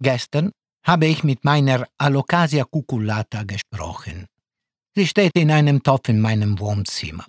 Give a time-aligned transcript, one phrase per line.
[0.00, 0.52] Gestern
[0.84, 4.26] habe ich mit meiner Alocasia cuculata gesprochen.
[4.94, 7.26] Sie steht in einem Topf in meinem Wohnzimmer.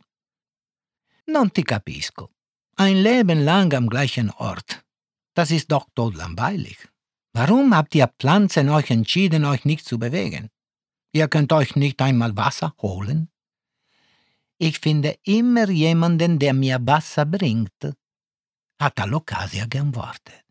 [1.25, 2.29] Non ti capisco.
[2.75, 4.83] Ein Leben lang am gleichen Ort.
[5.33, 6.77] Das ist doch todlangweilig.
[7.33, 10.49] Warum habt ihr Pflanzen euch entschieden, euch nicht zu bewegen?
[11.11, 13.29] Ihr könnt euch nicht einmal Wasser holen?
[14.57, 17.95] Ich finde immer jemanden, der mir Wasser bringt,
[18.79, 20.48] hat Alocasia geantwortet.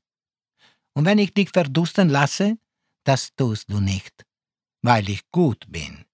[0.99, 2.59] Und wenn ich dich verdursten lasse,
[3.05, 4.25] das tust du nicht,
[4.83, 6.05] weil ich gut bin.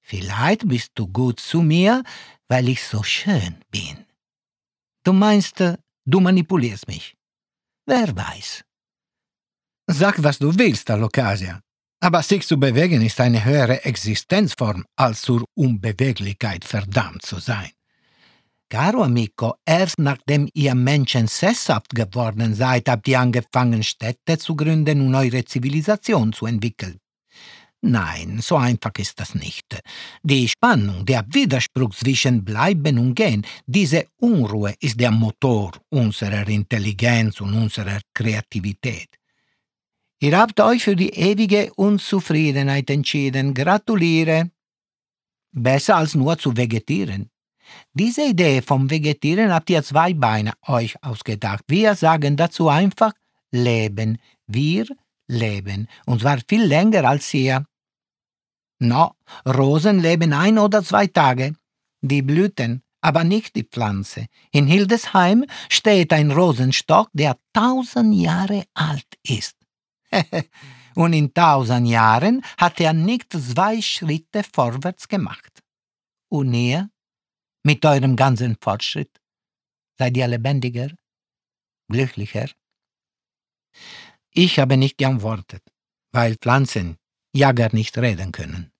[0.00, 2.02] Vielleicht bist du gut zu mir,
[2.48, 4.06] weil ich so schön bin.
[5.04, 5.62] Du meinst,
[6.06, 7.14] du manipulierst mich.
[7.84, 8.64] Wer weiß.
[9.88, 11.60] Sag, was du willst, Alocasia.
[12.00, 17.70] Aber sich zu bewegen ist eine höhere Existenzform, als zur Unbeweglichkeit verdammt zu sein.
[18.72, 25.02] Caro amico, erst nachdem ihr Menschen sesshaft geworden seid, habt ihr angefangen, Städte zu gründen
[25.02, 26.96] und eure Zivilisation zu entwickeln.
[27.82, 29.78] Nein, so einfach ist das nicht.
[30.22, 37.42] Die Spannung, der Widerspruch zwischen Bleiben und Gehen, diese Unruhe ist der Motor unserer Intelligenz
[37.42, 39.10] und unserer Kreativität.
[40.18, 43.52] Ihr habt euch für die ewige Unzufriedenheit entschieden.
[43.52, 44.50] Gratuliere.
[45.50, 47.28] Besser als nur zu vegetieren.
[47.94, 51.64] Diese Idee vom Vegetieren habt ihr zwei Beine euch ausgedacht.
[51.68, 53.12] Wir sagen dazu einfach
[53.50, 54.18] Leben.
[54.46, 54.86] Wir
[55.28, 55.88] leben.
[56.06, 57.64] Und zwar viel länger als ihr.
[58.78, 59.12] No,
[59.46, 61.54] Rosen leben ein oder zwei Tage.
[62.00, 64.26] Die Blüten, aber nicht die Pflanze.
[64.50, 69.56] In Hildesheim steht ein Rosenstock, der tausend Jahre alt ist.
[70.94, 75.62] Und in tausend Jahren hat er nicht zwei Schritte vorwärts gemacht.
[76.28, 76.90] Und ihr,
[77.64, 79.20] mit eurem ganzen Fortschritt,
[79.98, 80.90] seid ihr lebendiger,
[81.88, 82.48] glücklicher?
[84.30, 85.62] Ich habe nicht geantwortet,
[86.12, 86.98] weil Pflanzen
[87.34, 88.71] ja gar nicht reden können.